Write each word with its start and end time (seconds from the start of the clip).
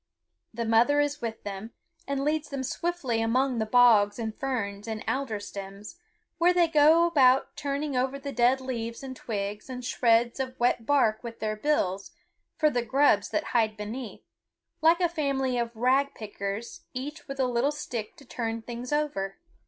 The 0.51 0.65
mother 0.65 0.99
is 0.99 1.21
with 1.21 1.43
them, 1.43 1.73
and 2.07 2.23
leads 2.25 2.49
them 2.49 2.63
swiftly 2.63 3.21
among 3.21 3.59
the 3.59 3.67
bogs 3.67 4.17
and 4.17 4.35
ferns 4.35 4.87
and 4.87 5.03
alder 5.07 5.39
stems, 5.39 5.99
where 6.39 6.53
they 6.55 6.67
go 6.67 7.05
about 7.05 7.55
turning 7.55 7.95
over 7.95 8.17
the 8.17 8.31
dead 8.31 8.61
leaves 8.61 9.03
and 9.03 9.15
twigs 9.15 9.69
and 9.69 9.85
shreds 9.85 10.39
of 10.39 10.59
wet 10.59 10.87
bark 10.87 11.23
with 11.23 11.39
their 11.39 11.55
bills 11.55 12.09
for 12.57 12.71
the 12.71 12.81
grubs 12.81 13.29
that 13.29 13.43
hide 13.53 13.77
beneath, 13.77 14.23
like 14.81 15.01
a 15.01 15.07
family 15.07 15.59
of 15.59 15.75
rag 15.75 16.15
pickers 16.15 16.81
each 16.95 17.27
with 17.27 17.39
a 17.39 17.45
little 17.45 17.69
stick 17.71 18.15
to 18.17 18.25
turn 18.25 18.63
things 18.63 18.91
over. 18.91 19.37